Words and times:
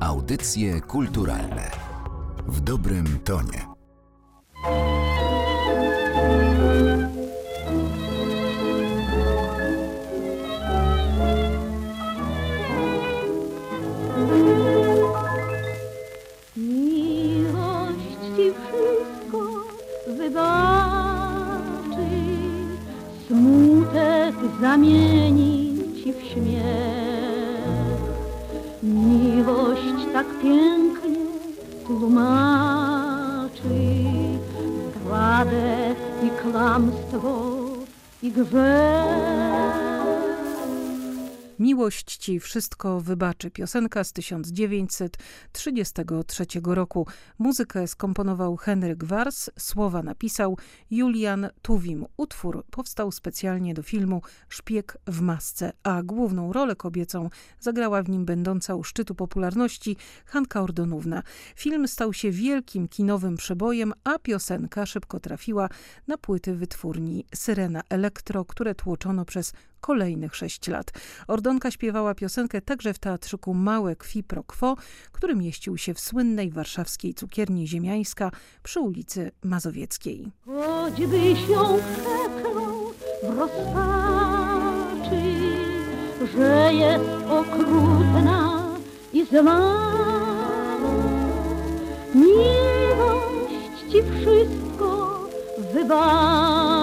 Audycje 0.00 0.80
kulturalne 0.80 1.70
w 2.46 2.60
dobrym 2.60 3.18
tonie. 3.24 3.66
Miłość 16.56 18.08
ci 18.36 18.52
wszystko 18.52 19.38
wybaczy, 20.16 22.10
smutek 23.28 24.34
zamieni 24.60 25.78
ci 26.04 26.12
w 26.12 26.22
śmiech. 26.22 27.20
Miłość 28.82 29.89
tak 30.20 30.38
pięknie 30.42 31.26
tłumaczy 31.86 33.58
zdradę 34.96 35.94
i 36.22 36.30
kłamstwo 36.30 37.56
i 38.22 38.32
grzech. 38.32 39.49
Miłość 41.60 42.16
ci 42.16 42.40
wszystko 42.40 43.00
wybaczy. 43.00 43.50
Piosenka 43.50 44.04
z 44.04 44.12
1933 44.12 46.46
roku. 46.64 47.06
Muzykę 47.38 47.88
skomponował 47.88 48.56
Henryk 48.56 49.04
Wars, 49.04 49.50
słowa 49.58 50.02
napisał 50.02 50.58
Julian 50.90 51.48
Tuwim. 51.62 52.06
Utwór 52.16 52.64
powstał 52.70 53.12
specjalnie 53.12 53.74
do 53.74 53.82
filmu 53.82 54.22
Szpieg 54.48 54.98
w 55.06 55.20
masce, 55.20 55.72
a 55.82 56.02
główną 56.02 56.52
rolę 56.52 56.76
kobiecą 56.76 57.30
zagrała 57.60 58.02
w 58.02 58.08
nim 58.08 58.24
będąca 58.24 58.74
u 58.74 58.84
szczytu 58.84 59.14
popularności 59.14 59.96
Hanka 60.26 60.62
Ordonówna. 60.62 61.22
Film 61.56 61.88
stał 61.88 62.12
się 62.12 62.30
wielkim 62.30 62.88
kinowym 62.88 63.36
przebojem, 63.36 63.92
a 64.04 64.18
piosenka 64.18 64.86
szybko 64.86 65.20
trafiła 65.20 65.68
na 66.06 66.18
płyty 66.18 66.54
wytwórni 66.54 67.24
Syrena 67.34 67.82
Elektro, 67.88 68.44
które 68.44 68.74
tłoczono 68.74 69.24
przez 69.24 69.52
kolejnych 69.80 70.36
sześć 70.36 70.68
lat. 70.68 70.92
Ordonka 71.28 71.70
śpiewała 71.70 72.14
piosenkę 72.14 72.60
także 72.60 72.94
w 72.94 72.98
teatrzyku 72.98 73.54
Małe 73.54 73.96
Kwi 73.96 74.22
Pro 74.22 74.44
Quo, 74.44 74.76
który 75.12 75.36
mieścił 75.36 75.78
się 75.78 75.94
w 75.94 76.00
słynnej 76.00 76.50
warszawskiej 76.50 77.14
cukierni 77.14 77.68
Ziemiańska 77.68 78.30
przy 78.62 78.80
ulicy 78.80 79.30
Mazowieckiej. 79.42 80.32
Choćbyś 80.46 81.48
ją 81.48 81.78
przeklął 81.92 82.92
w 83.22 83.38
rozpaczy, 83.38 85.22
że 86.36 86.70
jest 86.74 87.10
okrutna 87.28 88.66
i 89.12 89.26
zła. 89.26 89.90
Miłość 92.14 93.80
ci 93.90 94.02
wszystko 94.02 95.20
wybaczy, 95.72 96.79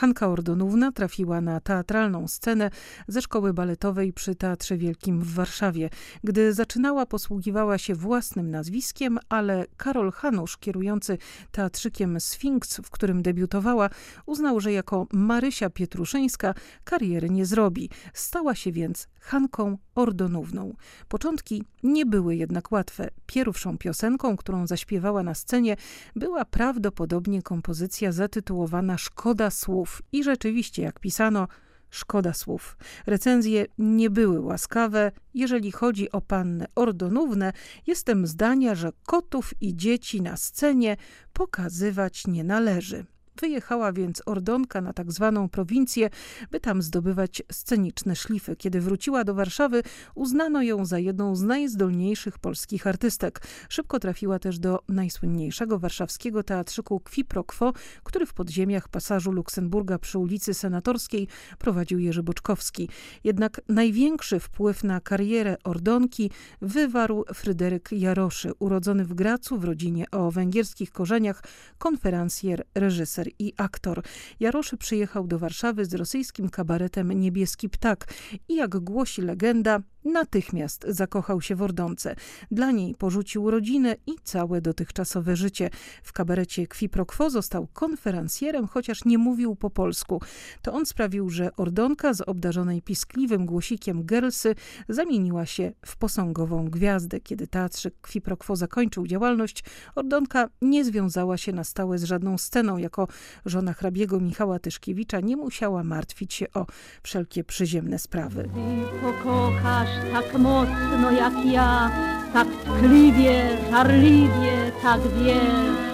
Hanka 0.00 0.28
Ordonówna 0.28 0.92
trafiła 0.92 1.40
na 1.40 1.60
teatralną 1.60 2.28
scenę 2.28 2.70
ze 3.08 3.22
szkoły 3.22 3.54
baletowej 3.54 4.12
przy 4.12 4.34
Teatrze 4.34 4.76
Wielkim 4.76 5.20
w 5.20 5.34
Warszawie. 5.34 5.90
Gdy 6.24 6.52
zaczynała, 6.52 7.06
posługiwała 7.06 7.78
się 7.78 7.94
własnym 7.94 8.50
nazwiskiem, 8.50 9.18
ale 9.28 9.66
Karol 9.76 10.12
Hanusz, 10.12 10.56
kierujący 10.56 11.18
teatrzykiem 11.50 12.20
Sfinks, 12.20 12.76
w 12.76 12.90
którym 12.90 13.22
debiutowała, 13.22 13.90
uznał, 14.26 14.60
że 14.60 14.72
jako 14.72 15.06
Marysia 15.12 15.70
Pietruszyńska 15.70 16.54
kariery 16.84 17.30
nie 17.30 17.46
zrobi. 17.46 17.90
Stała 18.14 18.54
się 18.54 18.72
więc 18.72 19.08
Hanką 19.20 19.78
Ordonówną. 20.00 20.74
Początki 21.08 21.64
nie 21.82 22.06
były 22.06 22.36
jednak 22.36 22.72
łatwe. 22.72 23.10
Pierwszą 23.26 23.78
piosenką, 23.78 24.36
którą 24.36 24.66
zaśpiewała 24.66 25.22
na 25.22 25.34
scenie, 25.34 25.76
była 26.16 26.44
prawdopodobnie 26.44 27.42
kompozycja 27.42 28.12
zatytułowana 28.12 28.98
Szkoda 28.98 29.50
słów. 29.50 30.02
I 30.12 30.24
rzeczywiście, 30.24 30.82
jak 30.82 31.00
pisano, 31.00 31.48
szkoda 31.90 32.32
słów. 32.32 32.76
Recenzje 33.06 33.66
nie 33.78 34.10
były 34.10 34.40
łaskawe. 34.40 35.12
Jeżeli 35.34 35.72
chodzi 35.72 36.12
o 36.12 36.20
pannę 36.20 36.66
Ordonównę, 36.74 37.52
jestem 37.86 38.26
zdania, 38.26 38.74
że 38.74 38.92
kotów 39.06 39.54
i 39.60 39.76
dzieci 39.76 40.22
na 40.22 40.36
scenie 40.36 40.96
pokazywać 41.32 42.26
nie 42.26 42.44
należy. 42.44 43.04
Wyjechała 43.40 43.92
więc 43.92 44.22
Ordonka 44.26 44.80
na 44.80 44.92
tak 44.92 45.12
zwaną 45.12 45.48
prowincję, 45.48 46.10
by 46.50 46.60
tam 46.60 46.82
zdobywać 46.82 47.42
sceniczne 47.52 48.16
szlify. 48.16 48.56
Kiedy 48.56 48.80
wróciła 48.80 49.24
do 49.24 49.34
Warszawy, 49.34 49.82
uznano 50.14 50.62
ją 50.62 50.84
za 50.84 50.98
jedną 50.98 51.36
z 51.36 51.42
najzdolniejszych 51.42 52.38
polskich 52.38 52.86
artystek. 52.86 53.42
Szybko 53.68 53.98
trafiła 53.98 54.38
też 54.38 54.58
do 54.58 54.78
najsłynniejszego 54.88 55.78
warszawskiego 55.78 56.42
teatrzyku 56.42 57.00
Qui 57.00 57.24
Pro 57.24 57.44
Quo, 57.44 57.72
który 58.04 58.26
w 58.26 58.34
podziemiach 58.34 58.88
pasażu 58.88 59.32
Luksemburga 59.32 59.98
przy 59.98 60.18
ulicy 60.18 60.54
Senatorskiej 60.54 61.28
prowadził 61.58 61.98
Jerzy 61.98 62.22
Boczkowski. 62.22 62.88
Jednak 63.24 63.60
największy 63.68 64.40
wpływ 64.40 64.84
na 64.84 65.00
karierę 65.00 65.56
Ordonki 65.64 66.30
wywarł 66.60 67.24
Fryderyk 67.34 67.92
Jaroszy, 67.92 68.52
urodzony 68.58 69.04
w 69.04 69.14
Gracu 69.14 69.58
w 69.58 69.64
rodzinie 69.64 70.10
o 70.10 70.30
węgierskich 70.30 70.90
korzeniach, 70.92 71.42
konferencjer, 71.78 72.64
reżyser 72.74 73.19
i 73.38 73.52
aktor. 73.56 74.02
Jaroszy 74.40 74.76
przyjechał 74.76 75.26
do 75.26 75.38
Warszawy 75.38 75.84
z 75.84 75.94
rosyjskim 75.94 76.48
kabaretem 76.48 77.12
Niebieski 77.12 77.68
Ptak 77.68 78.14
i 78.48 78.54
jak 78.54 78.78
głosi 78.78 79.22
legenda, 79.22 79.80
natychmiast 80.04 80.86
zakochał 80.88 81.40
się 81.40 81.54
w 81.54 81.62
Ordonce. 81.62 82.16
Dla 82.50 82.70
niej 82.70 82.94
porzucił 82.94 83.50
rodzinę 83.50 83.96
i 84.06 84.12
całe 84.24 84.60
dotychczasowe 84.60 85.36
życie. 85.36 85.70
W 86.02 86.12
kabarecie 86.12 86.66
Qui 86.66 86.88
Pro 86.88 87.06
Quo 87.06 87.30
został 87.30 87.66
konferencjerem, 87.72 88.66
chociaż 88.66 89.04
nie 89.04 89.18
mówił 89.18 89.56
po 89.56 89.70
polsku. 89.70 90.20
To 90.62 90.72
on 90.72 90.86
sprawił, 90.86 91.30
że 91.30 91.56
Ordonka 91.56 92.14
z 92.14 92.20
obdarzonej 92.20 92.82
piskliwym 92.82 93.46
głosikiem 93.46 94.02
Girlsy 94.02 94.54
zamieniła 94.88 95.46
się 95.46 95.72
w 95.86 95.96
posągową 95.96 96.70
gwiazdę. 96.70 97.20
Kiedy 97.20 97.46
teatrzyk 97.46 97.94
Qui 98.00 98.20
Pro 98.20 98.36
Quo 98.36 98.56
zakończył 98.56 99.06
działalność, 99.06 99.64
Ordonka 99.94 100.48
nie 100.62 100.84
związała 100.84 101.36
się 101.36 101.52
na 101.52 101.64
stałe 101.64 101.98
z 101.98 102.04
żadną 102.04 102.38
sceną. 102.38 102.76
Jako 102.76 103.08
żona 103.46 103.72
hrabiego 103.72 104.20
Michała 104.20 104.58
Tyszkiewicza 104.58 105.20
nie 105.20 105.36
musiała 105.36 105.84
martwić 105.84 106.34
się 106.34 106.46
o 106.54 106.66
wszelkie 107.02 107.44
przyziemne 107.44 107.98
sprawy. 107.98 108.42
Ty 108.42 109.00
pokochasz 109.02 109.88
tak 110.12 110.38
mocno 110.38 111.10
jak 111.10 111.46
ja, 111.46 111.90
tak 112.32 112.48
tkliwie, 112.64 113.58
żarliwie, 113.70 114.72
tak 114.82 115.00
wiesz. 115.00 115.90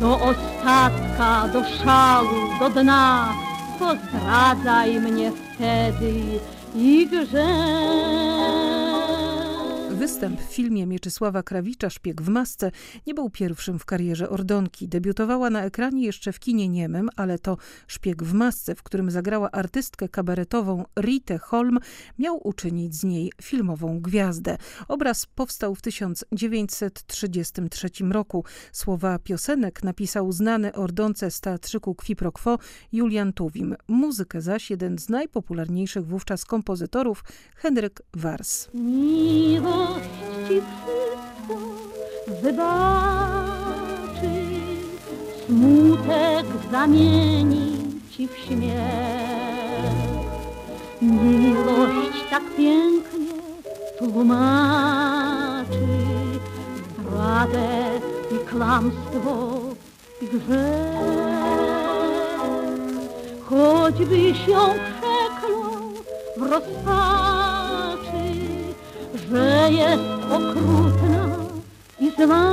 Do 0.00 0.20
ostatka, 0.20 1.48
do 1.52 1.64
szału, 1.64 2.58
do 2.60 2.70
dna, 2.70 3.34
to 3.78 3.96
zdradzaj 3.96 5.00
mnie 5.00 5.32
wtedy 5.32 6.12
i 6.74 7.06
grzesz. 7.06 8.69
Występ 10.00 10.40
w 10.40 10.44
filmie 10.44 10.86
Mieczysława 10.86 11.42
Krawicza 11.42 11.90
Szpieg 11.90 12.22
w 12.22 12.28
masce 12.28 12.70
nie 13.06 13.14
był 13.14 13.30
pierwszym 13.30 13.78
w 13.78 13.84
karierze 13.84 14.30
Ordonki. 14.30 14.88
Debiutowała 14.88 15.50
na 15.50 15.64
ekranie 15.64 16.04
jeszcze 16.04 16.32
w 16.32 16.38
kinie 16.38 16.68
niemym, 16.68 17.08
ale 17.16 17.38
to 17.38 17.56
Szpieg 17.86 18.22
w 18.22 18.32
masce, 18.32 18.74
w 18.74 18.82
którym 18.82 19.10
zagrała 19.10 19.50
artystkę 19.50 20.08
kabaretową 20.08 20.84
Ritę 21.00 21.38
Holm, 21.38 21.78
miał 22.18 22.48
uczynić 22.48 22.94
z 22.94 23.04
niej 23.04 23.32
filmową 23.42 24.00
gwiazdę. 24.00 24.56
Obraz 24.88 25.26
powstał 25.26 25.74
w 25.74 25.82
1933 25.82 27.88
roku. 28.10 28.44
Słowa 28.72 29.18
piosenek 29.18 29.82
napisał 29.82 30.32
znany 30.32 30.72
Ordonce 30.72 31.30
z 31.30 31.40
teatrzyku 31.40 31.94
Qui 31.94 32.16
Pro 32.16 32.32
Quo 32.32 32.58
Julian 32.92 33.32
Tuwim. 33.32 33.76
Muzykę 33.88 34.40
zaś 34.40 34.70
jeden 34.70 34.98
z 34.98 35.08
najpopularniejszych 35.08 36.06
wówczas 36.06 36.44
kompozytorów 36.44 37.24
Henryk 37.56 38.02
Wars. 38.14 38.68
Ci 40.48 40.62
wszystko 40.76 41.54
wybaczy, 42.42 44.32
smutek 45.46 46.46
zamieni 46.70 47.76
ci 48.10 48.28
w 48.28 48.36
śmiech. 48.36 50.10
Miłość 51.02 52.18
tak 52.30 52.42
pięknie 52.56 53.40
tłumaczy 53.98 55.86
zdradę 56.98 58.00
i 58.30 58.38
kłamstwo 58.50 59.60
i 60.22 60.26
grzech. 60.26 61.50
Choćbyś 63.44 64.48
ją 64.48 64.58
przeklął 64.58 65.80
w 66.36 66.42
rozpaczy, 66.42 67.49
że 69.30 69.68
jest 69.70 70.02
okrutna 70.30 71.36
i 72.00 72.10
zła. 72.10 72.44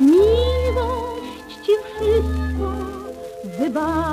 Miłość 0.00 1.54
ci 1.66 1.72
wszystko 1.84 2.72
wybacza. 3.58 4.09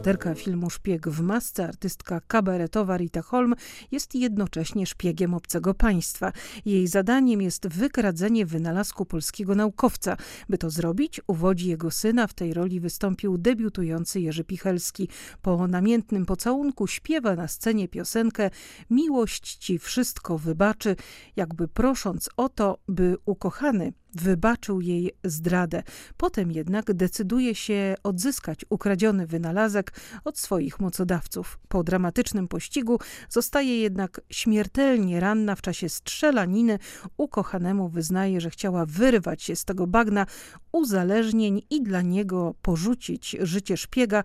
Bohaterka 0.00 0.34
filmu 0.34 0.70
Szpieg 0.70 1.08
w 1.08 1.20
masce, 1.20 1.64
artystka 1.68 2.20
kabaretowa 2.20 2.96
Rita 2.96 3.22
Holm, 3.22 3.54
jest 3.92 4.14
jednocześnie 4.14 4.86
szpiegiem 4.86 5.34
obcego 5.34 5.74
państwa. 5.74 6.32
Jej 6.64 6.86
zadaniem 6.86 7.42
jest 7.42 7.68
wykradzenie 7.68 8.46
wynalazku 8.46 9.06
polskiego 9.06 9.54
naukowca. 9.54 10.16
By 10.48 10.58
to 10.58 10.70
zrobić, 10.70 11.20
uwodzi 11.26 11.68
jego 11.68 11.90
syna. 11.90 12.26
W 12.26 12.34
tej 12.34 12.54
roli 12.54 12.80
wystąpił 12.80 13.38
debiutujący 13.38 14.20
Jerzy 14.20 14.44
Pichelski. 14.44 15.08
Po 15.42 15.66
namiętnym 15.66 16.26
pocałunku 16.26 16.86
śpiewa 16.86 17.36
na 17.36 17.48
scenie 17.48 17.88
piosenkę 17.88 18.50
Miłość 18.90 19.56
ci 19.56 19.78
wszystko 19.78 20.38
wybaczy, 20.38 20.96
jakby 21.36 21.68
prosząc 21.68 22.30
o 22.36 22.48
to, 22.48 22.78
by 22.88 23.16
ukochany 23.24 23.92
wybaczył 24.14 24.80
jej 24.80 25.12
zdradę. 25.24 25.82
Potem 26.16 26.52
jednak 26.52 26.92
decyduje 26.92 27.54
się 27.54 27.94
odzyskać 28.02 28.64
ukradziony 28.68 29.26
wynalazek 29.26 29.92
od 30.24 30.38
swoich 30.38 30.80
mocodawców. 30.80 31.58
Po 31.68 31.84
dramatycznym 31.84 32.48
pościgu 32.48 32.98
zostaje 33.28 33.80
jednak 33.80 34.20
śmiertelnie 34.30 35.20
ranna 35.20 35.56
w 35.56 35.62
czasie 35.62 35.88
strzelaniny. 35.88 36.78
Ukochanemu 37.16 37.88
wyznaje, 37.88 38.40
że 38.40 38.50
chciała 38.50 38.86
wyrwać 38.86 39.42
się 39.42 39.56
z 39.56 39.64
tego 39.64 39.86
bagna 39.86 40.26
uzależnień 40.72 41.62
i 41.70 41.82
dla 41.82 42.02
niego 42.02 42.54
porzucić 42.62 43.36
życie 43.40 43.76
szpiega, 43.76 44.24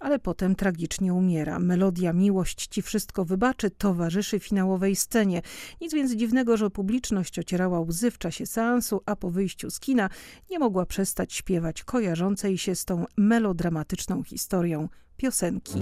ale 0.00 0.18
potem 0.18 0.54
tragicznie 0.54 1.14
umiera. 1.14 1.58
Melodia 1.58 2.12
Miłość 2.12 2.66
ci 2.66 2.82
wszystko 2.82 3.24
wybaczy 3.24 3.70
towarzyszy 3.70 4.38
finałowej 4.38 4.96
scenie. 4.96 5.42
Nic 5.80 5.94
więc 5.94 6.12
dziwnego, 6.12 6.56
że 6.56 6.70
publiczność 6.70 7.38
ocierała 7.38 7.80
łzy 7.80 8.10
w 8.10 8.18
czasie 8.18 8.46
seansu, 8.46 9.02
a 9.06 9.16
po 9.16 9.30
wyjściu 9.30 9.70
z 9.70 9.80
kina 9.80 10.10
nie 10.50 10.58
mogła 10.58 10.86
przestać 10.86 11.32
śpiewać 11.32 11.84
kojarzącej 11.84 12.58
się 12.58 12.74
z 12.74 12.84
tą 12.84 13.04
melodramatyczną 13.16 14.22
historią 14.22 14.88
piosenki. 15.16 15.80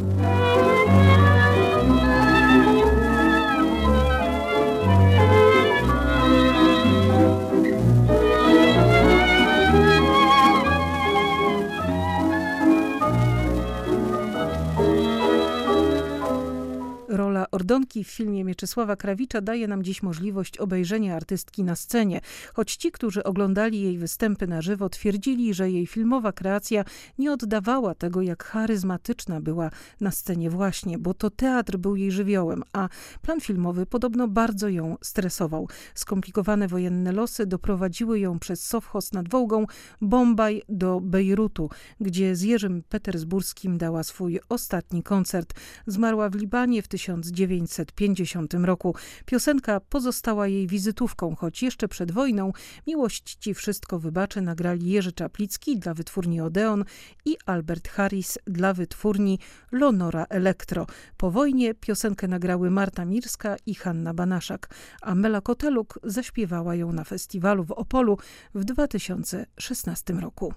Ordonki 17.51 18.05
w 18.05 18.09
filmie 18.09 18.45
Mieczysława 18.45 18.97
Krawicza 18.97 19.41
daje 19.41 19.69
nam 19.69 19.83
dziś 19.83 20.03
możliwość 20.03 20.59
obejrzenia 20.59 21.17
artystki 21.17 21.65
na 21.65 21.77
scenie, 21.77 22.21
choć 22.55 22.77
ci, 22.77 22.93
którzy 22.93 23.25
oglądali 23.25 23.83
jej 23.83 23.99
występy 23.99 24.47
na 24.47 24.63
żywo, 24.63 24.89
twierdzili, 24.89 25.55
że 25.55 25.71
jej 25.71 25.87
filmowa 25.87 26.33
kreacja 26.33 26.85
nie 27.19 27.33
oddawała 27.33 27.95
tego, 27.95 28.23
jak 28.23 28.45
charyzmatyczna 28.45 29.41
była 29.41 29.71
na 30.01 30.11
scenie 30.11 30.51
właśnie, 30.51 30.99
bo 30.99 31.15
to 31.15 31.31
teatr 31.31 31.77
był 31.77 31.97
jej 31.97 32.13
żywiołem, 32.13 32.63
a 32.73 32.89
plan 33.23 33.41
filmowy 33.41 33.87
podobno 33.87 34.29
bardzo 34.29 34.69
ją 34.69 34.97
stresował. 35.03 35.69
Skomplikowane 35.95 36.69
wojenne 36.69 37.13
losy 37.13 37.47
doprowadziły 37.47 38.21
ją 38.21 38.39
przez 38.39 38.67
Sowchos 38.67 39.13
nad 39.13 39.29
Wołgą, 39.29 39.67
Bombaj 40.01 40.63
do 40.69 41.01
Bejrutu, 41.01 41.71
gdzie 42.01 42.37
z 42.37 42.43
Jerzym 42.43 42.83
Petersburskim 42.89 43.79
dała 43.79 44.03
swój 44.03 44.41
ostatni 44.49 45.03
koncert. 45.03 45.55
Zmarła 45.87 46.29
w 46.31 46.35
Libanie 46.35 46.83
w 46.83 46.89
1900 46.89 47.38
1950 47.47 48.55
roku. 48.55 48.95
Piosenka 49.27 49.81
pozostała 49.81 50.47
jej 50.47 50.67
wizytówką, 50.67 51.37
choć 51.37 51.63
jeszcze 51.63 51.89
przed 51.89 52.13
wojną 52.13 52.53
Miłość 52.87 53.35
Ci 53.41 53.55
Wszystko 53.55 53.99
Wybaczy 53.99 54.41
nagrali 54.41 54.91
Jerzy 54.91 55.13
Czaplicki 55.13 55.79
dla 55.79 55.95
wytwórni 55.95 56.41
Odeon 56.41 56.85
i 57.25 57.37
Albert 57.47 57.89
Harris 57.89 58.39
dla 58.47 58.75
wytwórni 58.75 59.39
Lonora 59.73 60.27
Elektro. 60.29 60.87
Po 61.17 61.31
wojnie 61.31 61.75
piosenkę 61.75 62.29
nagrały 62.29 62.71
Marta 62.71 63.05
Mirska 63.05 63.57
i 63.67 63.75
Hanna 63.75 64.15
Banaszak, 64.15 64.69
a 65.03 65.15
Mela 65.15 65.41
Koteluk 65.41 65.99
zaśpiewała 66.03 66.75
ją 66.75 66.93
na 66.93 67.05
festiwalu 67.05 67.65
w 67.65 67.73
Opolu 67.73 68.19
w 68.55 68.65
2016 68.65 70.13
roku. 70.13 70.55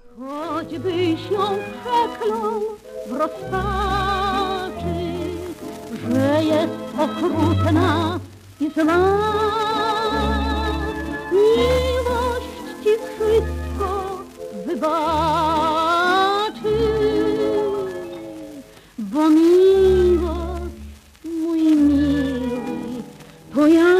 W 3.07 4.20
okrutna 7.03 8.19
i 8.59 8.71
zła. 8.71 8.97
Miłość 11.31 12.51
ci 12.83 12.89
wszystko 13.07 13.87
wybaczy, 14.65 15.97
bo 18.97 19.29
miłość, 19.29 20.75
mój 21.41 21.75
miły, 21.75 23.03
to 23.53 23.67
ja. 23.67 23.91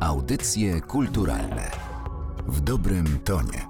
Audycje 0.00 0.80
kulturalne 0.80 1.70
w 2.46 2.60
dobrym 2.60 3.18
tonie. 3.24 3.69